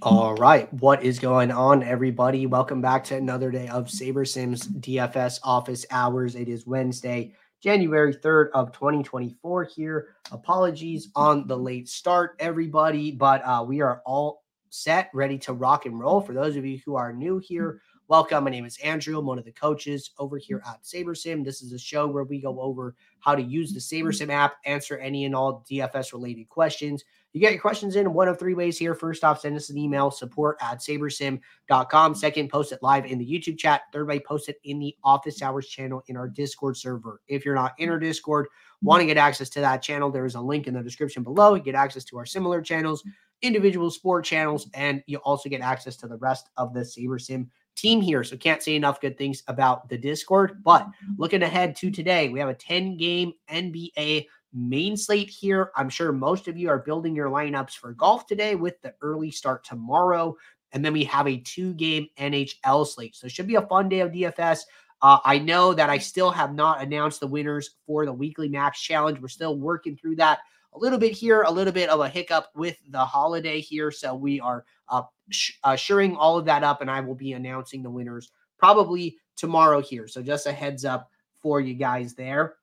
[0.00, 0.72] All right.
[0.74, 2.46] What is going on, everybody?
[2.46, 6.34] Welcome back to another day of SaberSims DFS office hours.
[6.34, 10.16] It is Wednesday, January 3rd of 2024 here.
[10.30, 15.84] Apologies on the late start, everybody, but uh, we are all set, ready to rock
[15.84, 16.20] and roll.
[16.20, 18.44] For those of you who are new here, welcome.
[18.44, 19.18] My name is Andrew.
[19.18, 21.44] I'm one of the coaches over here at SaberSim.
[21.44, 24.96] This is a show where we go over how to use the SaberSim app, answer
[24.98, 27.04] any and all DFS related questions.
[27.32, 28.94] You get your questions in one of three ways here.
[28.94, 32.14] First off, send us an email, support at sabersim.com.
[32.14, 33.82] Second, post it live in the YouTube chat.
[33.92, 37.22] Third way, post it in the office hours channel in our Discord server.
[37.28, 38.48] If you're not in our Discord,
[38.82, 41.54] want to get access to that channel, there is a link in the description below.
[41.54, 43.02] You get access to our similar channels,
[43.40, 48.02] individual sport channels, and you also get access to the rest of the SaberSim team
[48.02, 48.22] here.
[48.24, 50.62] So can't say enough good things about the Discord.
[50.62, 50.86] But
[51.16, 55.70] looking ahead to today, we have a 10 game NBA main slate here.
[55.76, 59.30] I'm sure most of you are building your lineups for golf today with the early
[59.30, 60.36] start tomorrow.
[60.72, 63.14] And then we have a two game NHL slate.
[63.14, 64.60] So it should be a fun day of DFS.
[65.02, 68.80] Uh, I know that I still have not announced the winners for the weekly max
[68.80, 69.20] challenge.
[69.20, 70.38] We're still working through that
[70.74, 73.90] a little bit here, a little bit of a hiccup with the holiday here.
[73.90, 77.32] So we are uh, sh- uh, shoring all of that up, and I will be
[77.32, 80.06] announcing the winners probably tomorrow here.
[80.06, 82.54] So just a heads up for you guys there.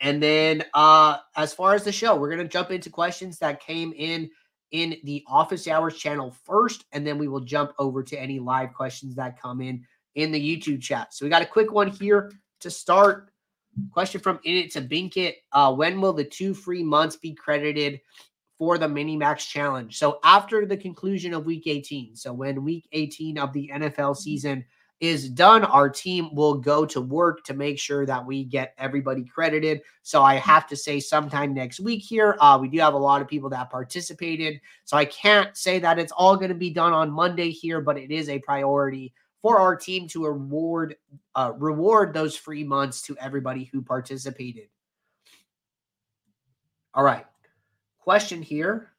[0.00, 3.60] And then uh as far as the show, we're going to jump into questions that
[3.60, 4.30] came in
[4.70, 8.72] in the office hours channel first and then we will jump over to any live
[8.72, 9.84] questions that come in
[10.14, 11.12] in the YouTube chat.
[11.14, 13.30] So we got a quick one here to start.
[13.92, 15.34] Question from In It to Binkit.
[15.52, 18.00] Uh, when will the two free months be credited
[18.58, 19.96] for the mini max challenge?
[19.96, 22.16] So after the conclusion of week 18.
[22.16, 24.64] So when week 18 of the NFL season
[25.00, 29.24] is done, our team will go to work to make sure that we get everybody
[29.24, 29.80] credited.
[30.02, 33.22] So I have to say, sometime next week here, uh, we do have a lot
[33.22, 34.60] of people that participated.
[34.84, 37.96] So I can't say that it's all going to be done on Monday here, but
[37.96, 40.96] it is a priority for our team to reward
[41.34, 44.68] uh, reward those free months to everybody who participated.
[46.92, 47.24] All right,
[47.98, 48.90] question here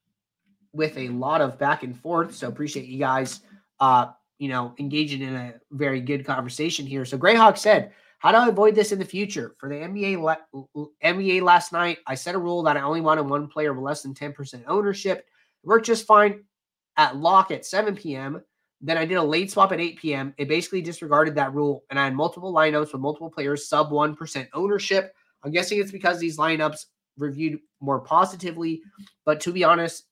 [0.73, 2.33] with a lot of back and forth.
[2.33, 3.41] So appreciate you guys.
[3.79, 4.07] Uh,
[4.41, 7.05] you know, engaging in a very good conversation here.
[7.05, 9.55] So Greyhawk said, how do I avoid this in the future?
[9.59, 13.27] For the NBA la- NBA last night, I set a rule that I only wanted
[13.27, 15.19] one player with less than 10% ownership.
[15.19, 16.43] It worked just fine
[16.97, 18.41] at lock at 7 p.m.
[18.81, 20.33] Then I did a late swap at 8 p.m.
[20.39, 24.47] It basically disregarded that rule, and I had multiple lineups with multiple players sub 1%
[24.55, 25.13] ownership.
[25.43, 26.85] I'm guessing it's because these lineups
[27.15, 28.81] reviewed more positively.
[29.23, 30.05] But to be honest,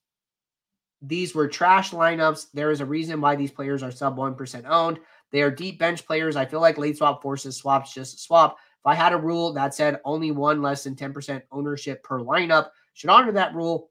[1.02, 2.46] these were trash lineups.
[2.52, 4.98] There is a reason why these players are sub 1% owned.
[5.30, 6.36] They are deep bench players.
[6.36, 8.58] I feel like late swap forces swaps just swap.
[8.80, 12.70] If I had a rule that said only one less than 10% ownership per lineup,
[12.94, 13.90] should honor that rule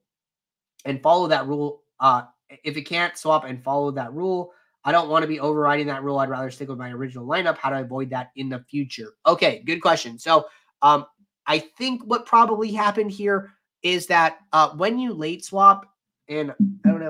[0.85, 1.83] and follow that rule.
[1.99, 2.23] Uh,
[2.63, 4.51] if it can't swap and follow that rule,
[4.83, 6.19] I don't want to be overriding that rule.
[6.19, 7.57] I'd rather stick with my original lineup.
[7.57, 9.13] How do I avoid that in the future?
[9.25, 10.17] Okay, good question.
[10.17, 10.47] So,
[10.81, 11.05] um,
[11.45, 15.85] I think what probably happened here is that uh, when you late swap,
[16.29, 16.53] and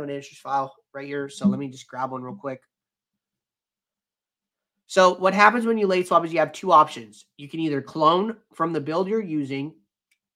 [0.09, 1.29] an file right here.
[1.29, 2.61] So let me just grab one real quick.
[4.87, 7.25] So what happens when you late swap is you have two options.
[7.37, 9.75] You can either clone from the build you're using,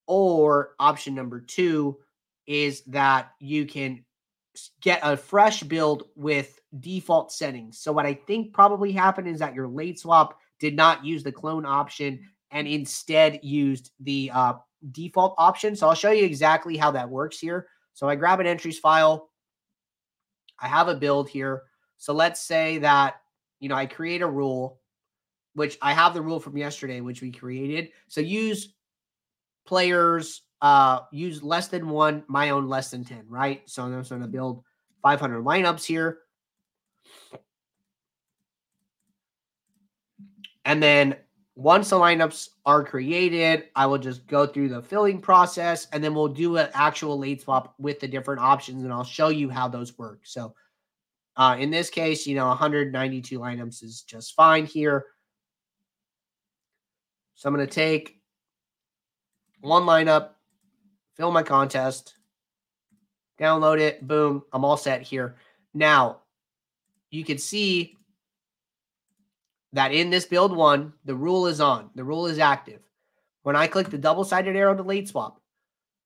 [0.05, 1.97] or option number two
[2.45, 4.03] is that you can
[4.81, 7.79] get a fresh build with default settings.
[7.79, 11.31] So what I think probably happened is that your late swap did not use the
[11.31, 12.19] clone option
[12.51, 14.53] and instead used the uh,
[14.91, 15.75] default option.
[15.75, 17.67] So I'll show you exactly how that works here.
[17.93, 19.29] So I grab an entries file.
[20.63, 21.63] I have a build here.
[21.97, 23.15] So let's say that,
[23.59, 24.79] you know, I create a rule,
[25.55, 27.89] which I have the rule from yesterday, which we created.
[28.07, 28.73] So use
[29.65, 33.61] players, uh, use less than one, my own less than 10, right?
[33.69, 34.63] So I'm going to build
[35.01, 36.19] 500 lineups here.
[40.63, 41.17] And then
[41.55, 46.15] once the lineups are created, I will just go through the filling process and then
[46.15, 49.67] we'll do an actual late swap with the different options and I'll show you how
[49.67, 50.21] those work.
[50.23, 50.55] So
[51.37, 55.05] uh, in this case, you know, 192 lineups is just fine here.
[57.35, 58.19] So I'm going to take
[59.61, 60.29] one lineup,
[61.15, 62.15] fill my contest,
[63.39, 65.35] download it, boom, I'm all set here.
[65.73, 66.21] Now,
[67.11, 67.95] you can see
[69.73, 72.79] that in this build one, the rule is on, the rule is active.
[73.41, 75.41] When I click the double sided arrow to late swap,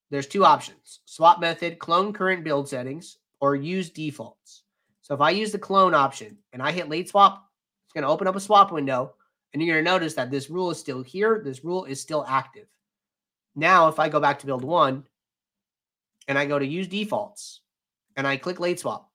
[0.09, 4.63] there's two options swap method, clone current build settings, or use defaults.
[5.01, 7.45] So if I use the clone option and I hit late swap,
[7.85, 9.13] it's going to open up a swap window.
[9.53, 11.41] And you're going to notice that this rule is still here.
[11.43, 12.67] This rule is still active.
[13.55, 15.05] Now, if I go back to build one
[16.27, 17.61] and I go to use defaults
[18.17, 19.09] and I click late swap,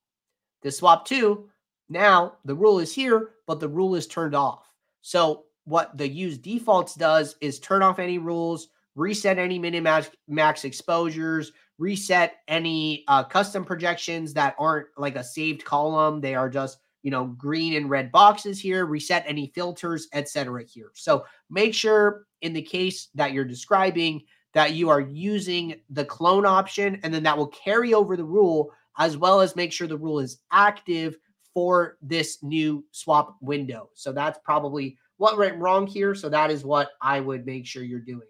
[0.62, 1.50] This swap two,
[1.92, 4.68] now the rule is here, but the rule is turned off.
[5.02, 9.86] So what the use defaults does is turn off any rules, reset any min
[10.28, 16.20] max exposures, reset any uh, custom projections that aren't like a saved column.
[16.20, 18.86] They are just you know green and red boxes here.
[18.86, 20.64] Reset any filters, etc.
[20.64, 20.90] Here.
[20.94, 24.22] So make sure in the case that you're describing
[24.54, 28.72] that you are using the clone option, and then that will carry over the rule
[28.98, 31.16] as well as make sure the rule is active
[31.54, 33.90] for this new swap window.
[33.94, 36.14] So that's probably what went wrong here.
[36.14, 38.26] So that is what I would make sure you're doing.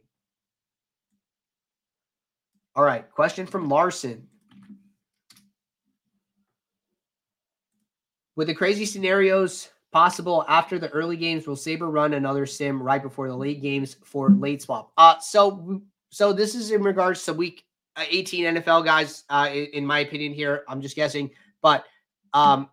[2.74, 4.26] All right, question from Larson.
[8.34, 13.02] With the crazy scenarios possible after the early games, will Saber run another sim right
[13.02, 14.90] before the late games for late swap?
[14.96, 17.64] Uh, so so this is in regards to week
[17.96, 19.24] uh, 18 NFL guys.
[19.28, 21.30] Uh, in, in my opinion, here I'm just guessing,
[21.60, 21.84] but
[22.32, 22.70] um,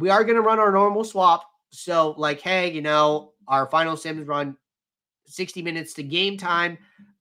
[0.00, 1.44] we are going to run our normal swap.
[1.70, 4.56] So like, hey, you know, our final sims run
[5.26, 6.78] 60 minutes to game time,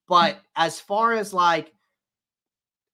[0.08, 1.74] but as far as like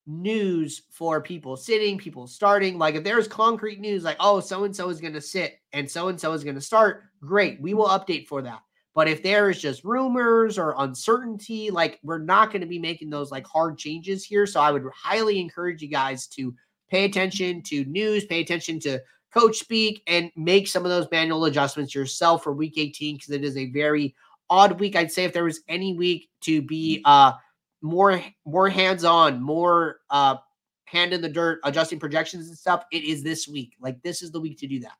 [0.07, 2.77] news for people sitting, people starting.
[2.77, 5.89] Like if there's concrete news, like, oh, so and so is going to sit and
[5.89, 7.61] so and so is going to start, great.
[7.61, 8.59] We will update for that.
[8.93, 13.09] But if there is just rumors or uncertainty, like we're not going to be making
[13.09, 14.47] those like hard changes here.
[14.47, 16.55] So I would highly encourage you guys to
[16.89, 19.01] pay attention to news, pay attention to
[19.35, 23.43] coach speak, and make some of those manual adjustments yourself for week 18 because it
[23.43, 24.15] is a very
[24.49, 24.95] odd week.
[24.95, 27.33] I'd say if there was any week to be uh
[27.81, 30.37] more more hands-on, more uh
[30.85, 33.73] hand in the dirt, adjusting projections and stuff, it is this week.
[33.79, 34.93] Like this is the week to do that.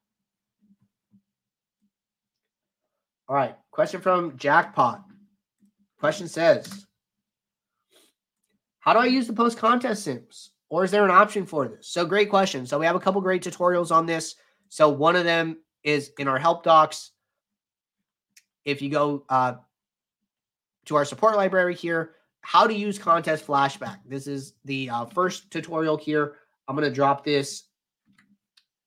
[3.27, 3.55] All right.
[3.71, 5.03] Question from Jackpot.
[5.99, 6.85] Question says,
[8.79, 10.51] How do I use the post contest sims?
[10.75, 11.87] Or is there an option for this?
[11.87, 12.65] So great question.
[12.67, 14.35] So we have a couple great tutorials on this.
[14.67, 15.55] So one of them
[15.85, 17.11] is in our help docs.
[18.65, 19.53] If you go uh,
[20.83, 23.99] to our support library here, how to use contest flashback.
[24.05, 26.35] This is the uh, first tutorial here.
[26.67, 27.63] I'm going to drop this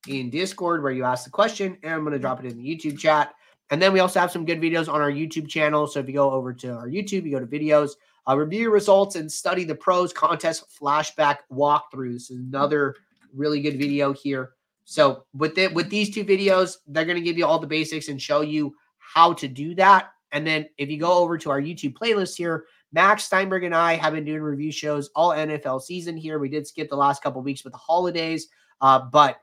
[0.07, 2.69] in Discord where you ask the question, and I'm going to drop it in the
[2.69, 3.33] YouTube chat.
[3.71, 5.87] And then we also have some good videos on our YouTube channel.
[5.87, 7.93] So if you go over to our YouTube, you go to videos,
[8.29, 12.31] uh, review your results, and study the pros contest flashback walkthroughs.
[12.31, 12.95] Another
[13.35, 14.51] really good video here.
[14.85, 18.09] So with it, with these two videos, they're going to give you all the basics
[18.09, 20.13] and show you how to do that.
[20.33, 23.95] And then if you go over to our YouTube playlist here, Max Steinberg and I
[23.95, 26.39] have been doing review shows all NFL season here.
[26.39, 28.49] We did skip the last couple weeks with the holidays,
[28.81, 29.37] uh, but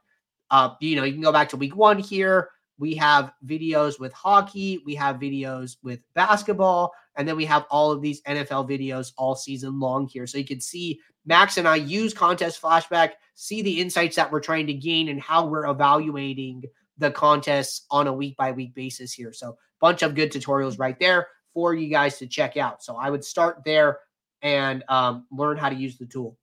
[0.52, 2.50] uh, you know you can go back to week one here.
[2.78, 7.92] We have videos with hockey, we have videos with basketball, and then we have all
[7.92, 10.28] of these NFL videos all season long here.
[10.28, 14.42] So you can see Max and I use contest flashback, see the insights that we're
[14.42, 16.64] trying to gain and how we're evaluating
[16.98, 19.34] the contests on a week by week basis here.
[19.34, 22.84] So bunch of good tutorials right there for you guys to check out.
[22.84, 24.00] So I would start there
[24.42, 26.38] and um, learn how to use the tool.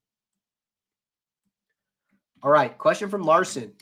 [2.42, 3.72] All right, question from Larson.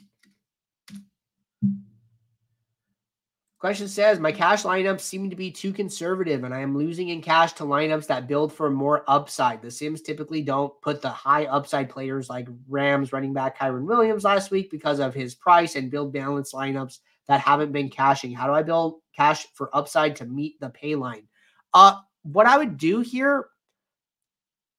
[3.61, 7.21] Question says, my cash lineups seem to be too conservative, and I am losing in
[7.21, 9.61] cash to lineups that build for more upside.
[9.61, 14.25] The Sims typically don't put the high upside players like Rams running back Kyren Williams
[14.25, 18.33] last week because of his price and build balance lineups that haven't been cashing.
[18.33, 21.29] How do I build cash for upside to meet the pay line?
[21.75, 23.45] Uh, what I would do here,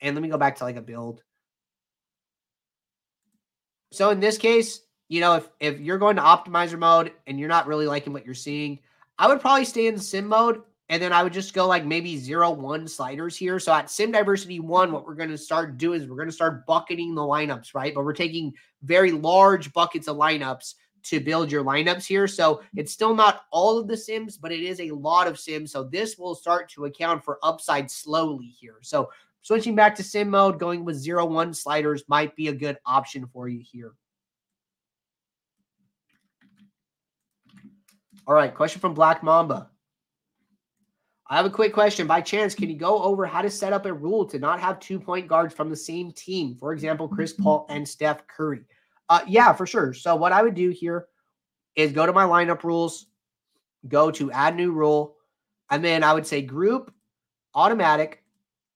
[0.02, 1.22] and let me go back to like a build.
[3.92, 7.50] So in this case, you know, if if you're going to optimizer mode and you're
[7.50, 8.80] not really liking what you're seeing,
[9.20, 12.16] I would probably stay in sim mode and then I would just go like maybe
[12.16, 13.60] zero one sliders here.
[13.60, 16.34] So at sim diversity one, what we're going to start doing is we're going to
[16.34, 17.94] start bucketing the lineups, right?
[17.94, 18.54] But we're taking
[18.84, 22.26] very large buckets of lineups to build your lineups here.
[22.26, 25.74] So it's still not all of the sims, but it is a lot of sims.
[25.74, 28.78] So this will start to account for upside slowly here.
[28.82, 29.10] So
[29.42, 33.28] switching back to sim mode, going with zero one sliders might be a good option
[33.28, 33.92] for you here.
[38.32, 39.70] All right, question from Black Mamba.
[41.30, 42.08] I have a quick question.
[42.08, 44.80] By chance, can you go over how to set up a rule to not have
[44.80, 46.56] two point guards from the same team?
[46.56, 48.62] For example, Chris Paul and Steph Curry.
[49.10, 49.94] Uh, yeah, for sure.
[49.94, 51.08] So what I would do here
[51.76, 53.08] is go to my lineup rules,
[53.90, 55.18] go to add new rule,
[55.70, 56.94] and then I would say group
[57.54, 58.24] automatic,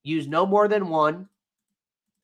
[0.04, 1.30] use no more than one.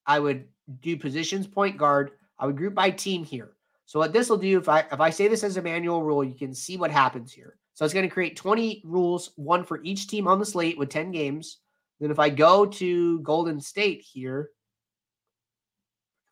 [0.05, 0.49] I would
[0.81, 2.11] do positions point guard.
[2.37, 3.53] I would group by team here.
[3.91, 6.23] So what this will do, if I if I say this as a manual rule,
[6.23, 7.57] you can see what happens here.
[7.73, 10.87] So it's going to create 20 rules, one for each team on the slate with
[10.87, 11.57] 10 games.
[11.99, 14.51] Then if I go to Golden State here,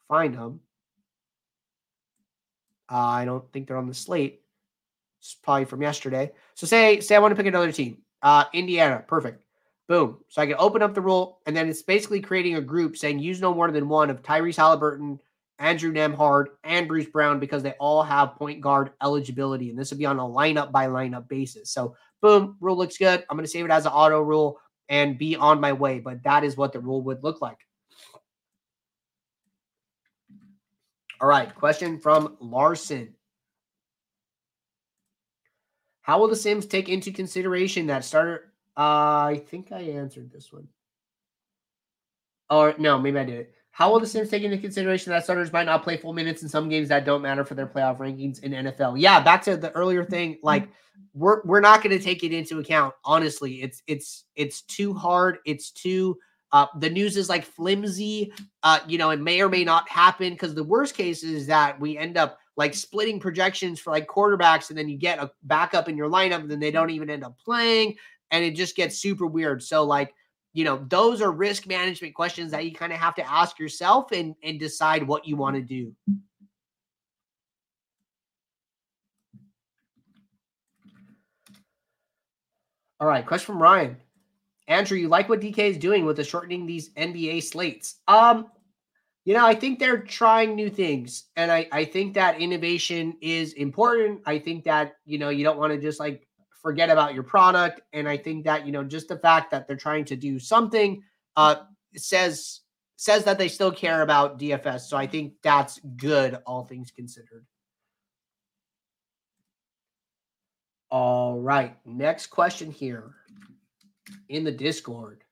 [0.07, 0.61] find them.
[2.89, 4.39] Uh, I don't think they're on the slate.
[5.19, 6.31] It's probably from yesterday.
[6.55, 7.97] So say say I want to pick another team.
[8.21, 9.43] Uh, Indiana, perfect.
[9.89, 10.19] Boom.
[10.29, 13.19] So I can open up the rule, and then it's basically creating a group saying
[13.19, 15.19] use no more than one of Tyrese Halliburton,
[15.59, 19.97] Andrew Nembhard, and Bruce Brown because they all have point guard eligibility, and this will
[19.97, 21.69] be on a lineup by lineup basis.
[21.69, 23.25] So boom, rule looks good.
[23.29, 25.99] I'm going to save it as an auto rule and be on my way.
[25.99, 27.59] But that is what the rule would look like.
[31.21, 33.13] All right, question from Larson.
[36.01, 38.53] How will the Sims take into consideration that starter?
[38.77, 40.69] Uh, I think I answered this one.
[42.49, 43.53] Or no, maybe I did it.
[43.71, 46.49] How will the Sims take into consideration that starters might not play full minutes in
[46.49, 48.99] some games that don't matter for their playoff rankings in NFL?
[48.99, 50.69] Yeah, back to the earlier thing, like
[51.13, 52.93] we're we're not going to take it into account.
[53.05, 55.37] Honestly, it's it's it's too hard.
[55.45, 56.17] It's too
[56.51, 58.33] uh, the news is like flimsy.
[58.63, 61.79] Uh, you know, it may or may not happen because the worst case is that
[61.79, 65.87] we end up like splitting projections for like quarterbacks, and then you get a backup
[65.87, 67.95] in your lineup, and then they don't even end up playing,
[68.31, 69.61] and it just gets super weird.
[69.61, 70.13] So like,
[70.59, 74.11] you know, those are risk management questions that you kind of have to ask yourself
[74.11, 75.95] and and decide what you want to do.
[82.99, 83.95] All right, question from Ryan.
[84.67, 88.01] Andrew, you like what DK is doing with the shortening these NBA slates?
[88.09, 88.47] Um,
[89.23, 91.29] you know, I think they're trying new things.
[91.37, 94.23] And I, I think that innovation is important.
[94.25, 96.27] I think that, you know, you don't want to just like
[96.61, 97.81] forget about your product.
[97.93, 101.01] And I think that, you know, just the fact that they're trying to do something
[101.35, 101.55] uh
[101.95, 102.61] says
[102.95, 104.81] says that they still care about DFS.
[104.81, 107.45] So I think that's good, all things considered.
[110.91, 111.77] All right.
[111.85, 113.13] Next question here
[114.27, 115.23] in the Discord.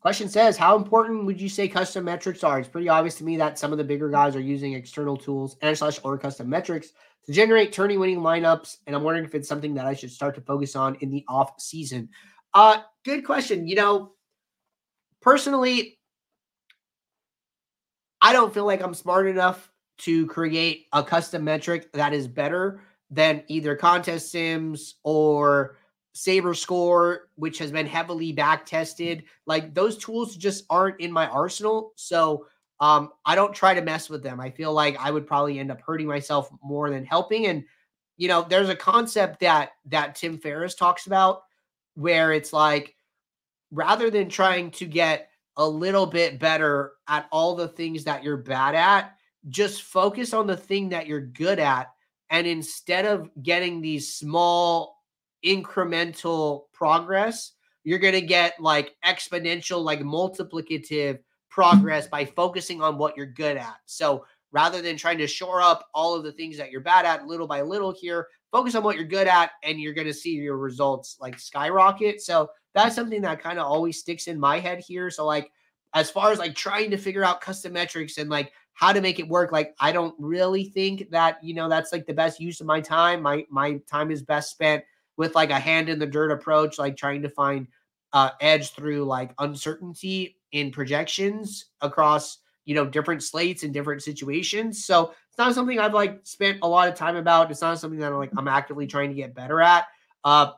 [0.00, 2.58] Question says, how important would you say custom metrics are?
[2.58, 5.56] It's pretty obvious to me that some of the bigger guys are using external tools
[5.60, 6.92] and slash or custom metrics
[7.26, 8.78] to generate tourney winning lineups.
[8.86, 11.22] And I'm wondering if it's something that I should start to focus on in the
[11.28, 12.08] off season.
[12.54, 13.68] Uh, good question.
[13.68, 14.12] You know,
[15.20, 15.98] personally,
[18.22, 22.80] I don't feel like I'm smart enough to create a custom metric that is better
[23.10, 25.76] than either contest sims or
[26.12, 29.24] Saber Score, which has been heavily back tested.
[29.46, 31.92] Like those tools just aren't in my arsenal.
[31.96, 32.46] So
[32.80, 34.40] um, I don't try to mess with them.
[34.40, 37.46] I feel like I would probably end up hurting myself more than helping.
[37.46, 37.64] And
[38.16, 41.42] you know, there's a concept that that Tim Ferriss talks about
[41.94, 42.94] where it's like
[43.70, 48.36] rather than trying to get a little bit better at all the things that you're
[48.36, 49.16] bad at,
[49.48, 51.90] just focus on the thing that you're good at.
[52.30, 54.99] And instead of getting these small
[55.44, 57.52] incremental progress,
[57.84, 61.18] you're going to get like exponential, like multiplicative
[61.48, 63.78] progress by focusing on what you're good at.
[63.86, 67.26] So rather than trying to shore up all of the things that you're bad at
[67.26, 70.34] little by little here, focus on what you're good at and you're going to see
[70.34, 72.20] your results like skyrocket.
[72.20, 75.10] So that's something that kind of always sticks in my head here.
[75.10, 75.50] So like
[75.94, 79.18] as far as like trying to figure out custom metrics and like how to make
[79.18, 82.60] it work, like I don't really think that, you know, that's like the best use
[82.60, 83.22] of my time.
[83.22, 84.84] My my time is best spent
[85.20, 87.66] with like a hand in the dirt approach, like trying to find
[88.14, 94.86] uh, edge through like uncertainty in projections across you know different slates and different situations.
[94.86, 97.50] So it's not something I've like spent a lot of time about.
[97.50, 99.88] It's not something that I'm like I'm actively trying to get better at.
[100.24, 100.52] Uh,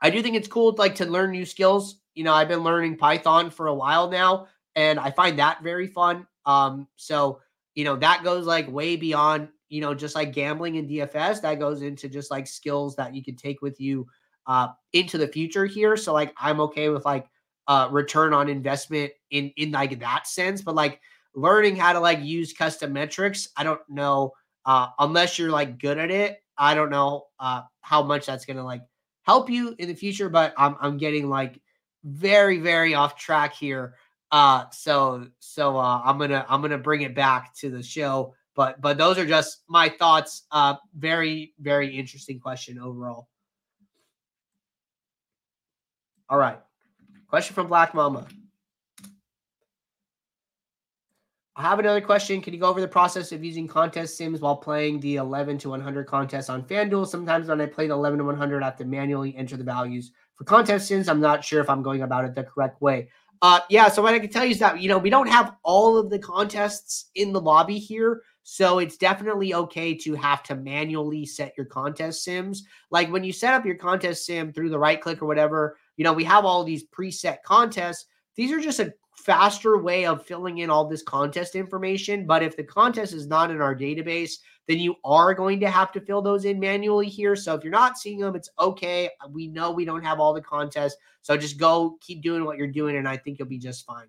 [0.00, 1.96] I do think it's cool like to learn new skills.
[2.14, 4.46] You know, I've been learning Python for a while now,
[4.76, 6.28] and I find that very fun.
[6.46, 7.40] Um, so
[7.74, 11.58] you know that goes like way beyond you know, just like gambling in DFS, that
[11.58, 14.06] goes into just like skills that you can take with you
[14.46, 15.96] uh, into the future here.
[15.96, 17.26] So like I'm okay with like
[17.66, 21.00] uh, return on investment in in like that sense, but like
[21.34, 24.32] learning how to like use custom metrics, I don't know
[24.66, 26.42] uh, unless you're like good at it.
[26.58, 28.82] I don't know uh, how much that's gonna like
[29.22, 31.58] help you in the future, but I'm I'm getting like
[32.04, 33.94] very very off track here.
[34.30, 38.80] Uh, so so uh, I'm gonna I'm gonna bring it back to the show but
[38.80, 40.44] but those are just my thoughts.
[40.50, 43.28] Uh, very very interesting question overall.
[46.28, 46.58] All right,
[47.28, 48.26] question from Black Mamba.
[51.54, 52.40] I have another question.
[52.40, 55.68] Can you go over the process of using contest sims while playing the 11 to
[55.68, 57.06] 100 contest on FanDuel?
[57.06, 60.12] Sometimes when I play the 11 to 100, I have to manually enter the values
[60.34, 61.10] for contest sims.
[61.10, 63.08] I'm not sure if I'm going about it the correct way.
[63.42, 65.56] Uh, yeah, so what I can tell you is that, you know, we don't have
[65.62, 68.22] all of the contests in the lobby here.
[68.44, 72.64] So it's definitely okay to have to manually set your contest sims.
[72.90, 76.04] Like when you set up your contest sim through the right click or whatever, you
[76.04, 78.06] know, we have all these preset contests.
[78.34, 82.26] These are just a faster way of filling in all this contest information.
[82.26, 84.32] But if the contest is not in our database,
[84.66, 87.36] then you are going to have to fill those in manually here.
[87.36, 89.10] So if you're not seeing them, it's okay.
[89.30, 90.96] We know we don't have all the contests.
[91.20, 94.06] So just go keep doing what you're doing, and I think you'll be just fine.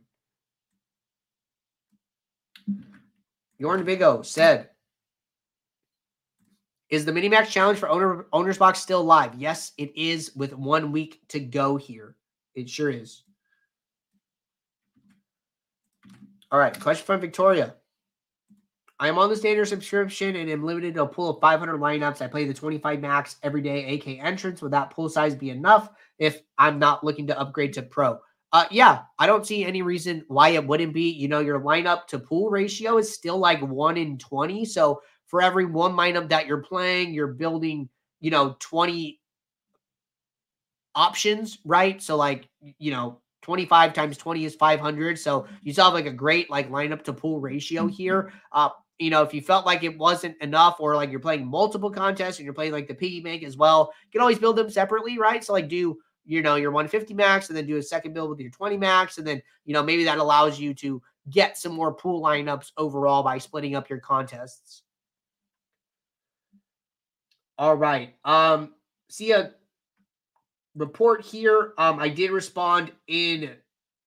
[3.61, 4.69] Jorn Vigo said,
[6.89, 9.35] Is the Minimax Challenge for owner, Owner's Box still live?
[9.35, 12.15] Yes, it is with one week to go here.
[12.55, 13.23] It sure is.
[16.51, 17.75] All right, question from Victoria.
[18.99, 22.21] I am on the standard subscription and am limited to a pool of 500 lineups.
[22.21, 24.61] I play the 25 max every day AK entrance.
[24.61, 28.19] Would that pool size be enough if I'm not looking to upgrade to pro?
[28.53, 31.09] Uh, yeah, I don't see any reason why it wouldn't be.
[31.09, 34.63] You know, your lineup to pool ratio is still like one in 20.
[34.65, 37.89] So for every one lineup that you're playing, you're building,
[38.21, 39.19] you know, 20
[40.93, 41.99] options, right?
[41.99, 45.17] So like, you know, 25 times 20 is 500.
[45.17, 47.89] So you still have like a great like lineup to pool ratio mm-hmm.
[47.89, 48.33] here.
[48.51, 48.69] Uh,
[48.99, 52.37] you know, if you felt like it wasn't enough or like you're playing multiple contests
[52.37, 55.17] and you're playing like the piggy bank as well, you can always build them separately,
[55.17, 55.43] right?
[55.43, 58.39] So like do you know your 150 max and then do a second build with
[58.39, 61.93] your 20 max and then you know maybe that allows you to get some more
[61.93, 64.83] pool lineups overall by splitting up your contests.
[67.57, 68.15] All right.
[68.25, 68.73] Um
[69.09, 69.51] see a
[70.75, 71.73] report here.
[71.77, 73.51] Um I did respond in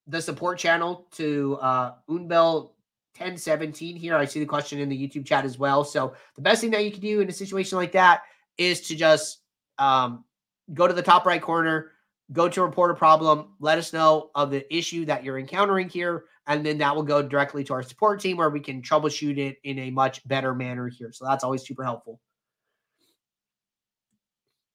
[0.06, 2.70] the support channel to uh Unbel
[3.18, 4.14] 1017 here.
[4.14, 5.84] I see the question in the YouTube chat as well.
[5.84, 8.22] So the best thing that you can do in a situation like that
[8.58, 9.40] is to just
[9.78, 10.24] um,
[10.74, 11.92] go to the top right corner,
[12.32, 16.24] go to report a problem, let us know of the issue that you're encountering here,
[16.46, 19.58] and then that will go directly to our support team where we can troubleshoot it
[19.64, 21.12] in a much better manner here.
[21.12, 22.20] So that's always super helpful.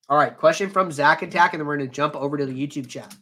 [0.09, 2.67] All right, question from Zach Attack, and then we're going to jump over to the
[2.67, 3.15] YouTube chat.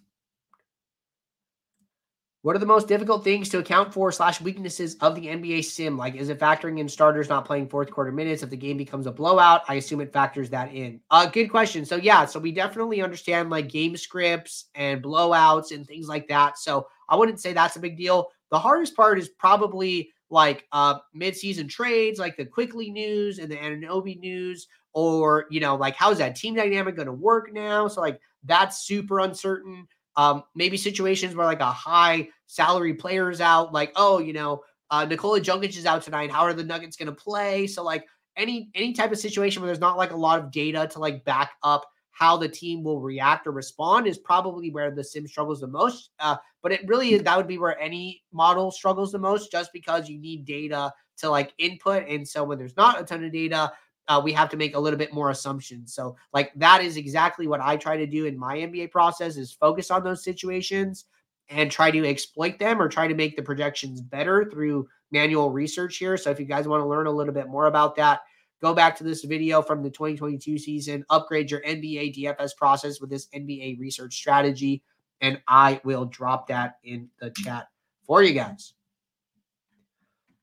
[2.42, 5.98] What are the most difficult things to account for slash weaknesses of the NBA sim?
[5.98, 8.44] Like, is it factoring in starters not playing fourth quarter minutes?
[8.44, 11.02] If the game becomes a blowout, I assume it factors that in.
[11.12, 11.84] Uh, good question.
[11.84, 16.58] So yeah, so we definitely understand like game scripts and blowouts and things like that.
[16.58, 18.30] So I wouldn't say that's a big deal.
[18.52, 23.58] The hardest part is probably like uh mid-season trades, like the Quickley news and the
[23.58, 27.90] Anunoby news, or you know, like how's that team dynamic going to work now?
[27.90, 29.90] So like that's super uncertain.
[30.20, 34.62] Um, maybe situations where like a high salary player is out, like, oh, you know,
[34.92, 36.30] uh, Nikola Jokic is out tonight.
[36.30, 37.68] How are the Nuggets going to play?
[37.68, 38.06] So like
[38.36, 41.24] any any type of situation where there's not like a lot of data to like
[41.24, 45.62] back up how the team will react or respond is probably where the sim struggles
[45.62, 46.10] the most.
[46.20, 50.10] Uh, but it really that would be where any model struggles the most, just because
[50.10, 52.06] you need data to like input.
[52.10, 53.72] And so when there's not a ton of data,
[54.10, 55.94] uh, we have to make a little bit more assumptions.
[55.94, 59.54] So, like that is exactly what I try to do in my NBA process: is
[59.54, 61.06] focus on those situations
[61.48, 65.98] and try to exploit them or try to make the projections better through manual research
[65.98, 66.18] here.
[66.18, 68.22] So, if you guys want to learn a little bit more about that,
[68.62, 71.06] go back to this video from the 2022 season.
[71.12, 74.82] Upgrade your NBA DFS process with this NBA research strategy,
[75.22, 77.68] and I will drop that in the chat
[78.08, 78.74] for you guys.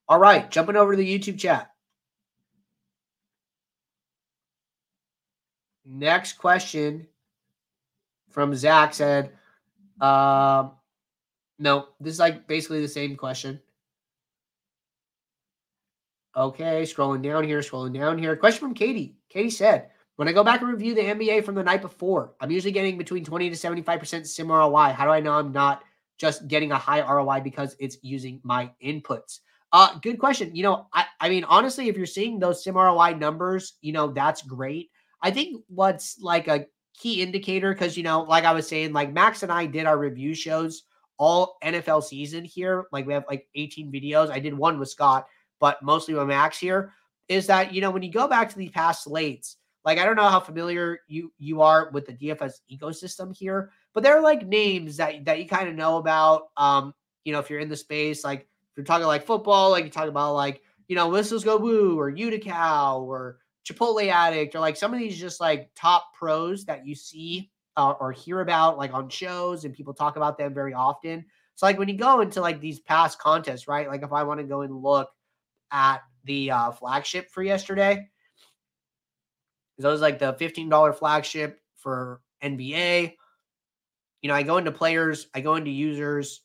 [0.09, 1.73] All right, jumping over to the YouTube chat.
[5.87, 7.07] Next question
[8.31, 9.31] from Zach said,
[10.01, 10.73] um,
[11.59, 13.61] no, this is like basically the same question.
[16.37, 18.37] Okay, scrolling down here, scrolling down here.
[18.37, 19.17] Question from Katie.
[19.31, 22.51] Katie said, when I go back and review the NBA from the night before, I'm
[22.51, 24.93] usually getting between 20 to 75% sim ROI.
[24.93, 25.85] How do I know I'm not
[26.19, 29.41] just getting a high ROI because it's using my inputs?
[29.73, 30.55] Uh, good question.
[30.55, 34.09] You know, I, I mean, honestly, if you're seeing those sim ROI numbers, you know,
[34.09, 34.91] that's great.
[35.27, 39.13] I think what's like a key indicator, because, you know, like I was saying, like
[39.13, 40.85] Max and I did our review shows
[41.19, 42.85] all NFL season here.
[42.93, 44.31] Like we have like 18 videos.
[44.31, 45.27] I did one with Scott,
[45.59, 46.93] but mostly with Max here.
[47.29, 50.15] Is that, you know, when you go back to the past slates, like I don't
[50.15, 54.47] know how familiar you you are with the DFS ecosystem here, but there are like
[54.47, 56.51] names that that you kind of know about.
[56.57, 59.83] Um, you know, if you're in the space, like if you're talking like football, like
[59.83, 64.61] you talk about like, you know, Whistles Go Woo or Uticow or Chipotle Addict or
[64.61, 68.79] like some of these just like top pros that you see uh, or hear about
[68.79, 71.25] like on shows and people talk about them very often.
[71.57, 73.89] So like when you go into like these past contests, right?
[73.89, 75.11] Like if I want to go and look
[75.73, 78.09] at the uh, flagship for yesterday,
[79.79, 83.15] it was like the $15 flagship for NBA.
[84.23, 86.43] You know, I go into players, I go into users.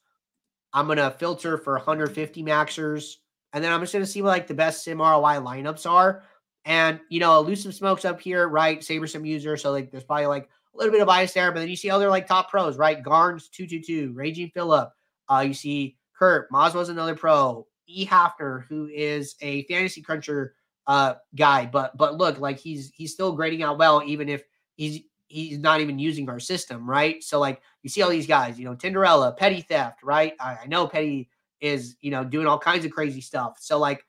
[0.74, 3.16] I'm gonna filter for 150 maxers,
[3.54, 6.24] and then I'm just gonna see what like the best sim ROI lineups are.
[6.66, 8.80] And you know, elusive smokes up here, right?
[8.80, 9.58] SaberSim user.
[9.58, 11.90] So like there's probably like a little bit of bias there, but then you see
[11.90, 13.02] other like top pros, right?
[13.02, 14.92] Garns 222, Raging Phillip.
[15.30, 17.68] Uh, you see Kurt, Maslo's another pro.
[17.88, 18.06] E.
[18.06, 20.56] Hafner, who is a fantasy cruncher
[20.88, 24.44] uh guy, but but look, like he's he's still grading out well, even if
[24.76, 27.24] he's he's not even using our system, right?
[27.24, 30.34] So like you see all these guys, you know, Tinderella, Petty Theft, right?
[30.40, 33.58] I, I know Petty is you know doing all kinds of crazy stuff.
[33.60, 34.06] So like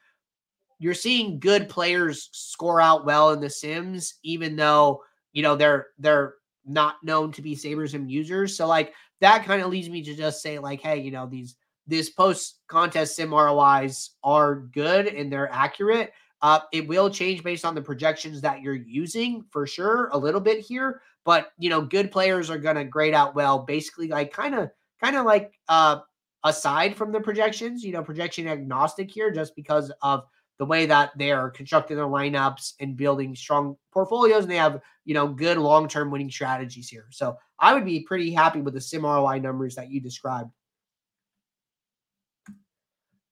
[0.82, 5.86] you're seeing good players score out well in the Sims, even though you know they're
[6.00, 6.34] they're
[6.66, 8.56] not known to be SaberSim users.
[8.56, 11.54] So like that kind of leads me to just say like, hey, you know these
[11.86, 16.12] these post contest sim ROIs are good and they're accurate.
[16.40, 20.40] Uh, it will change based on the projections that you're using for sure, a little
[20.40, 21.00] bit here.
[21.24, 23.60] But you know, good players are going to grade out well.
[23.60, 24.68] Basically, like kind of,
[25.00, 26.00] kind of like uh,
[26.42, 30.24] aside from the projections, you know, projection agnostic here, just because of
[30.62, 34.80] the way that they are constructing their lineups and building strong portfolios, and they have
[35.04, 37.06] you know good long term winning strategies here.
[37.10, 40.52] So I would be pretty happy with the sim ROI numbers that you described.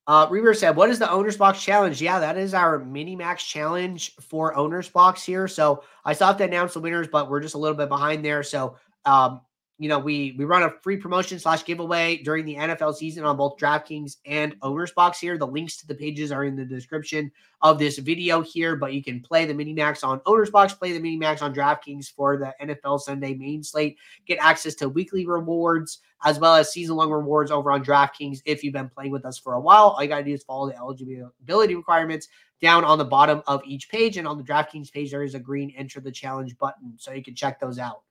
[0.08, 3.44] Uh, Reaver said, "What is the Owners Box Challenge?" Yeah, that is our mini max
[3.44, 5.46] challenge for Owners Box here.
[5.46, 8.24] So I still have to announce the winners, but we're just a little bit behind
[8.24, 8.42] there.
[8.42, 9.40] So um,
[9.80, 13.38] you know, we we run a free promotion slash giveaway during the NFL season on
[13.38, 15.38] both DraftKings and Owners Box here.
[15.38, 19.02] The links to the pages are in the description of this video here, but you
[19.02, 22.36] can play the mini max on Owners Box, play the mini max on DraftKings for
[22.36, 27.10] the NFL Sunday main slate, get access to weekly rewards as well as season long
[27.10, 29.94] rewards over on DraftKings if you've been playing with us for a while.
[29.96, 32.28] All you got to do is follow the eligibility requirements
[32.60, 34.18] down on the bottom of each page.
[34.18, 36.92] And on the DraftKings page, there is a green enter the challenge button.
[36.98, 38.02] So you can check those out.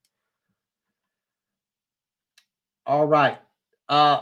[2.89, 3.37] All right.
[3.87, 4.21] Uh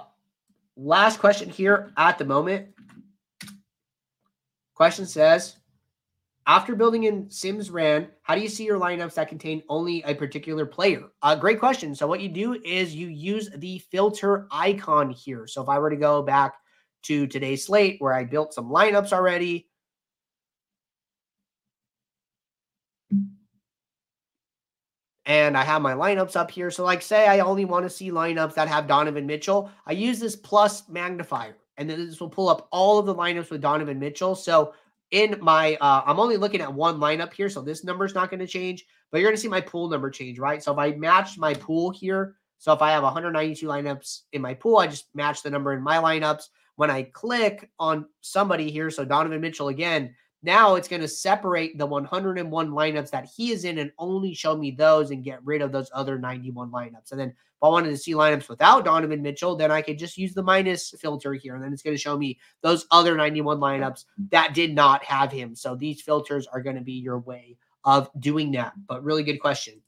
[0.76, 2.68] last question here at the moment.
[4.76, 5.56] Question says,
[6.46, 10.14] after building in Sims Ran, how do you see your lineups that contain only a
[10.14, 11.04] particular player?
[11.22, 11.96] Uh, great question.
[11.96, 15.48] So what you do is you use the filter icon here.
[15.48, 16.56] So if I were to go back
[17.04, 19.70] to today's slate where I built some lineups already,
[25.28, 26.72] and I have my lineups up here.
[26.72, 30.20] So, like, say I only want to see lineups that have Donovan Mitchell, I use
[30.20, 34.00] this plus magnifier, and then this will pull up all of the lineups with Donovan
[34.00, 34.34] Mitchell.
[34.36, 34.74] So,
[35.12, 38.30] in my, uh, I'm only looking at one lineup here, so this number is not
[38.30, 40.63] going to change, but you're going to see my pool number change, right?
[40.63, 44.54] So, if I match my pool here, so if I have 192 lineups in my
[44.54, 46.48] pool, I just match the number in my lineups.
[46.78, 51.78] When I click on somebody here, so Donovan Mitchell again, now it's going to separate
[51.78, 55.62] the 101 lineups that he is in and only show me those and get rid
[55.62, 57.12] of those other 91 lineups.
[57.12, 60.17] And then if I wanted to see lineups without Donovan Mitchell, then I could just
[60.17, 61.56] use the minus filter here.
[61.56, 65.32] And then it's going to show me those other 91 lineups that did not have
[65.32, 65.56] him.
[65.56, 68.73] So these filters are going to be your way of doing that.
[68.88, 69.82] But really good question.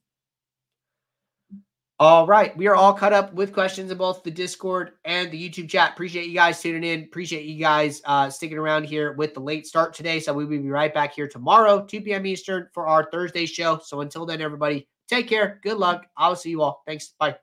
[2.02, 2.56] All right.
[2.56, 5.92] We are all cut up with questions in both the Discord and the YouTube chat.
[5.92, 7.04] Appreciate you guys tuning in.
[7.04, 10.22] Appreciate you guys uh, sticking around here with the late start today.
[10.22, 12.26] So we will be right back here tomorrow, 2 p.m.
[12.26, 13.82] Eastern, for our Thursday show.
[13.84, 15.60] So until then, everybody, take care.
[15.62, 16.06] Good luck.
[16.16, 16.84] I will see you all.
[16.88, 17.16] Thanks.
[17.20, 17.36] Bye.